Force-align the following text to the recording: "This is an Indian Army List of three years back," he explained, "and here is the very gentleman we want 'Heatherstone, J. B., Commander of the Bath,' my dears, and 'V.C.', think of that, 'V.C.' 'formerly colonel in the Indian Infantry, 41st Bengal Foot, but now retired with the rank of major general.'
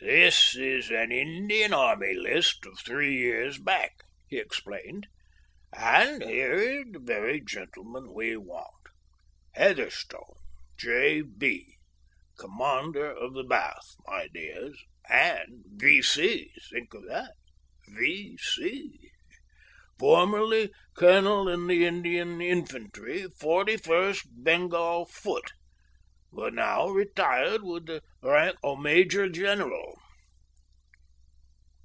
"This 0.00 0.54
is 0.54 0.90
an 0.90 1.10
Indian 1.10 1.72
Army 1.72 2.12
List 2.12 2.66
of 2.66 2.78
three 2.78 3.14
years 3.16 3.58
back," 3.58 4.02
he 4.28 4.36
explained, 4.36 5.06
"and 5.72 6.22
here 6.22 6.52
is 6.52 6.84
the 6.92 6.98
very 6.98 7.40
gentleman 7.40 8.12
we 8.12 8.36
want 8.36 8.88
'Heatherstone, 9.54 10.36
J. 10.76 11.22
B., 11.22 11.78
Commander 12.38 13.10
of 13.10 13.32
the 13.32 13.44
Bath,' 13.44 13.96
my 14.06 14.28
dears, 14.28 14.78
and 15.08 15.64
'V.C.', 15.68 16.52
think 16.70 16.92
of 16.92 17.06
that, 17.08 17.32
'V.C.' 17.88 19.10
'formerly 19.98 20.70
colonel 20.94 21.48
in 21.48 21.66
the 21.66 21.86
Indian 21.86 22.42
Infantry, 22.42 23.22
41st 23.40 24.22
Bengal 24.44 25.06
Foot, 25.06 25.52
but 26.32 26.52
now 26.52 26.88
retired 26.88 27.62
with 27.62 27.86
the 27.86 28.02
rank 28.22 28.56
of 28.64 28.76
major 28.80 29.28
general.' 29.28 29.94